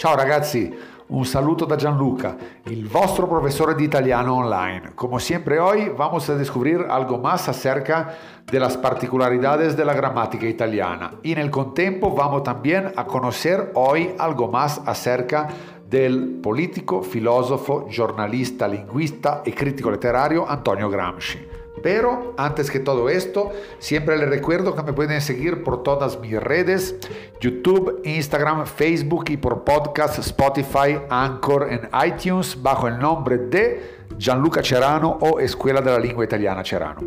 [0.00, 0.74] Ciao ragazzi,
[1.08, 2.34] un saludo da Gianluca,
[2.68, 4.92] il vostro profesor de italiano online.
[4.94, 8.16] Como siempre hoy vamos a descubrir algo más acerca
[8.50, 13.72] de las particularidades de la gramática italiana y en el contempo vamos también a conocer
[13.74, 15.48] hoy algo más acerca
[15.86, 21.49] del político, filósofo, giornalista, linguista y crítico literario Antonio Gramsci.
[21.82, 26.40] Pero antes que todo esto, siempre les recuerdo que me pueden seguir por todas mis
[26.40, 26.96] redes,
[27.40, 34.62] YouTube, Instagram, Facebook y por podcast, Spotify, Anchor en iTunes bajo el nombre de Gianluca
[34.62, 37.00] Cerano o Escuela de la Lengua Italiana Cerano.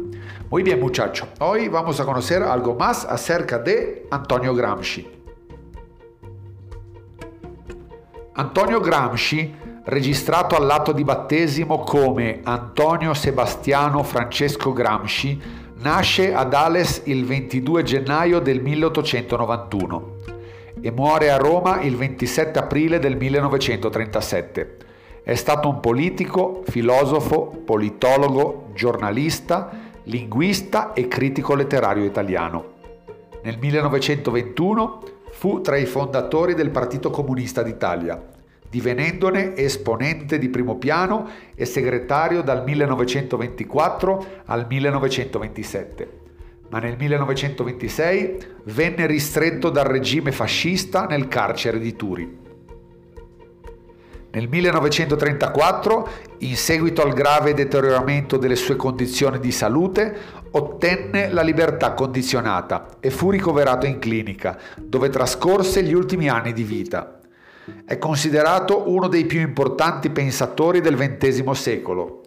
[0.50, 5.08] Muy bien muchachos, hoy vamos a conocer algo más acerca de Antonio Gramsci.
[8.36, 9.53] Antonio Gramsci
[9.86, 15.42] registrato all'atto di battesimo come Antonio Sebastiano Francesco Gramsci,
[15.80, 20.11] nasce ad Ales il 22 gennaio del 1891
[20.80, 24.78] e muore a Roma il 27 aprile del 1937.
[25.23, 29.70] È stato un politico, filosofo, politologo, giornalista,
[30.04, 32.72] linguista e critico letterario italiano.
[33.44, 38.31] Nel 1921 fu tra i fondatori del Partito Comunista d'Italia
[38.74, 46.22] divenendone esponente di primo piano e segretario dal 1924 al 1927
[46.70, 52.38] ma nel 1926 venne ristretto dal regime fascista nel carcere di Turi.
[54.32, 60.18] Nel 1934, in seguito al grave deterioramento delle sue condizioni di salute,
[60.50, 66.64] ottenne la libertà condizionata e fu ricoverato in clinica, dove trascorse gli ultimi anni di
[66.64, 67.12] vita.
[67.86, 72.23] È considerato uno dei più importanti pensatori del XX secolo.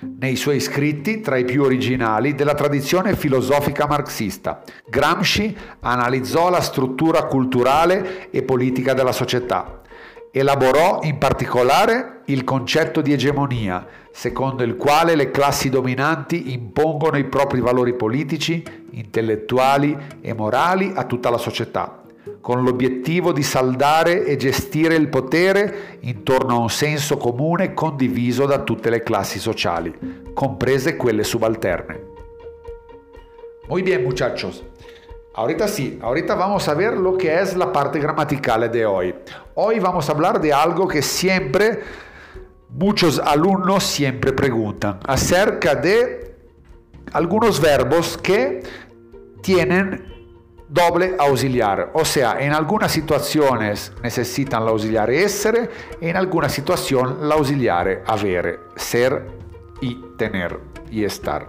[0.00, 7.24] Nei suoi scritti, tra i più originali della tradizione filosofica marxista, Gramsci analizzò la struttura
[7.24, 9.82] culturale e politica della società.
[10.30, 17.24] Elaborò in particolare il concetto di egemonia, secondo il quale le classi dominanti impongono i
[17.24, 22.04] propri valori politici, intellettuali e morali a tutta la società
[22.40, 28.60] con l'obiettivo di saldare e gestire il potere intorno a un senso comune condiviso da
[28.60, 29.94] tutte le classi sociali,
[30.32, 32.00] comprese quelle subalterne.
[33.68, 34.64] Muy bien, muchachos.
[35.34, 39.14] Ahorita sí, ahorita vamos a ver lo que es la parte gramatical de hoy.
[39.54, 41.80] Hoy vamos a hablar de algo que siempre
[42.70, 46.34] muchos alumnos siempre preguntan acerca de
[47.12, 48.62] algunos verbos que
[49.42, 50.17] tienen
[50.68, 55.70] doble auxiliar, o sea, en algunas situaciones necesitan la auxiliar essere
[56.00, 59.26] y en alguna situación la auxiliar avere, ser
[59.80, 61.48] y tener y estar.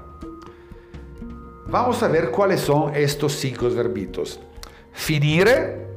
[1.67, 4.39] Vamos a ver cuáles son estos cinco verbitos.
[4.91, 5.87] Finire,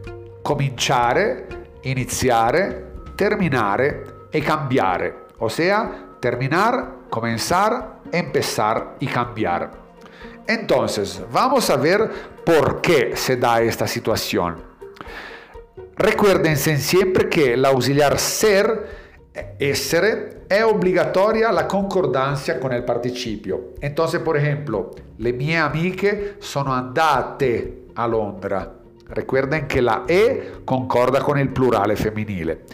[0.43, 1.47] cominciare,
[1.85, 9.71] iniziare, terminare e cambiare, o sea, terminar, comenzar, empezar y cambiar.
[10.47, 12.11] Entonces, vamos a ver
[12.45, 14.57] por qué se da esta situación.
[15.97, 19.03] Recuérdense siempre que el auxiliar ser,
[19.59, 23.73] essere, è obbligatoria la concordancia con il participio.
[23.81, 28.81] Entonces, por ejemplo, le mie amiche sono andate a Londra.
[29.09, 32.65] Recuerden que la E concorda con il plurale femminile.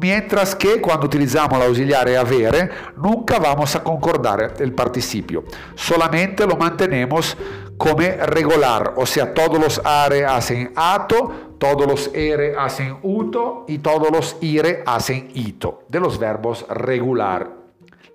[0.00, 5.44] Mientras que cuando utilizamos el auxiliar avere, nunca vamos a concordar el participio.
[5.74, 7.36] Solamente lo mantenemos
[7.82, 13.78] como regular, o sea, todos los are hacen ato, todos los ere hacen uto y
[13.78, 17.50] todos los ire hacen ito, de los verbos regular.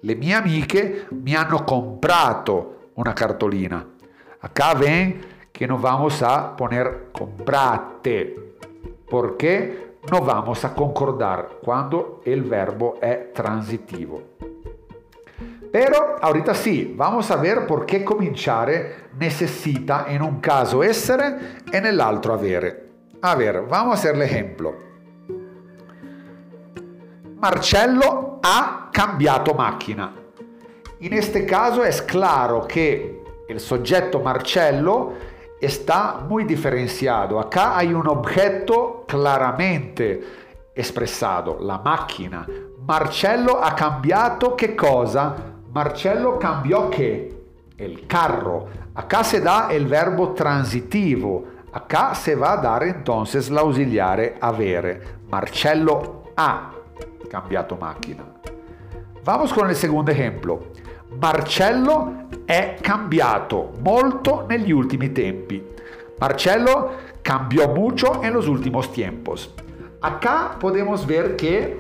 [0.04, 3.86] Le mie amiche mi hanno comprato una cartolina.
[4.40, 8.56] Acá ven que nos vamos a poner comprate.
[9.10, 9.88] ¿Por qué?
[10.10, 14.37] no vamos a concordar cuando el verbo es transitivo.
[15.72, 21.82] Pero ahorita sí, vamos a ver por qué cominciare necesita en un caso essere e
[21.82, 22.88] nell'altro avere.
[23.22, 24.76] A ver, vamos a hacer el ejemplo.
[27.40, 30.14] Marcello ha cambiato macchina.
[31.00, 35.14] In este caso es claro que el soggetto Marcello
[35.60, 37.40] está muy diferenciado.
[37.40, 40.24] Acá hay un objeto claramente
[40.74, 42.48] expresado, la macchina.
[42.80, 45.57] Marcello ha cambiato che cosa?
[45.78, 47.50] Marcello cambiò che?
[47.76, 48.68] El carro.
[48.94, 51.46] Acá se da el verbo transitivo.
[51.72, 55.20] Acá se va a dar entonces l'auxiliare avere.
[55.30, 56.74] Marcello ha
[57.30, 58.24] cambiato macchina.
[59.24, 60.72] Vamos con el segundo ejemplo.
[61.20, 65.64] Marcello è cambiato molto negli ultimi tempi.
[66.18, 69.54] Marcello cambiò mucho en los últimos tiempos.
[70.02, 71.78] acá podemos ver que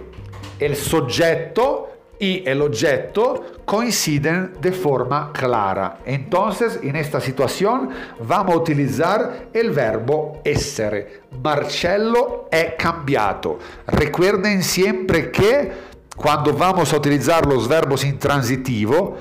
[0.59, 5.99] el sujeto y el objeto coinciden de forma clara.
[6.05, 11.21] Entonces, en esta situación vamos a utilizar el verbo essere.
[11.43, 13.59] Marcello è cambiato.
[13.87, 15.71] Recuerden siempre que
[16.15, 19.17] cuando vamos a utilizar los verbos intransitivo,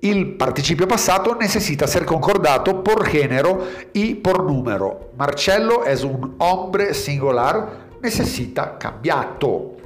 [0.00, 5.10] el participio pasado necesita ser concordado por género y por número.
[5.18, 9.79] Marcello es un hombre singular, necesita cambiato.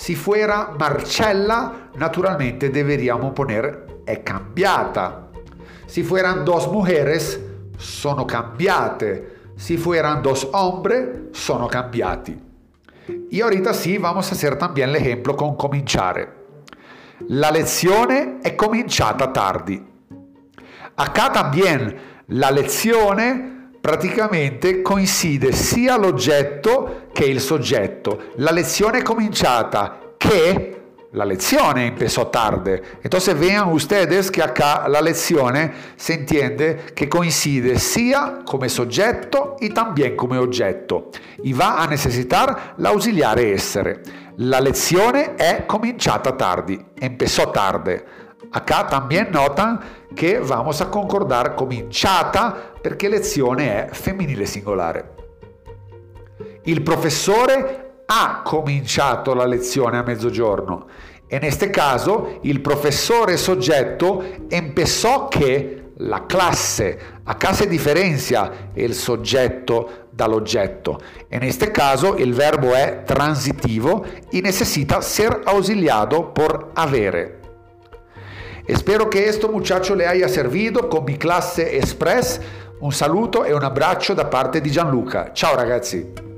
[0.00, 5.28] Si fuera Marcella, naturalmente deberíamos poner è cambiata.
[5.84, 7.38] Si fueran dos mujeres,
[7.76, 9.50] sono cambiate.
[9.56, 12.34] Si fueran dos hombres, sono cambiati.
[13.30, 16.32] Y ahorita sí vamos a hacer también el ejemplo con cominciare.
[17.28, 19.86] La lezione è cominciata tardi.
[20.96, 28.24] Acá también la lezione praticamente coincide sia l'oggetto che il soggetto.
[28.36, 30.80] La lezione è cominciata che
[31.12, 32.98] la lezione empezó tarde.
[33.02, 39.70] Entonces vean ustedes que acá la lezione se entiende que coincide sia come soggetto y
[39.70, 41.10] también come oggetto
[41.42, 44.02] y va a necesitar l'ausiliare essere.
[44.36, 48.04] La lezione è cominciata tardi, empezó tarde.
[48.52, 49.78] Acá también notan
[50.14, 55.14] che vamos a concordar cominciata perché lezione è femminile singolare.
[56.64, 60.86] Il professore ha cominciato la lezione a mezzogiorno
[61.26, 68.94] e in questo caso il professore soggetto empezó che la classe, acá se differenzia il
[68.94, 71.00] soggetto dall'oggetto.
[71.28, 77.38] E in questo caso il verbo è transitivo e necessita ser ausiliado por avere.
[78.66, 82.40] Espero que esto muchacho le haya servido con mi clase Express.
[82.80, 85.32] Un saluto e un abbraccio da parte di Gianluca.
[85.34, 86.29] Ciao ragazzi!